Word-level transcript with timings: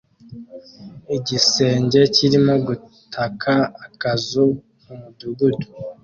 Igisenge 1.15 1.99
kirimo 2.15 2.53
gutaka 2.67 3.53
akazu 3.85 4.45
mu 4.83 4.93
mudugudu 5.01 5.67